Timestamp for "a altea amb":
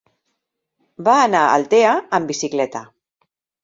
1.43-2.35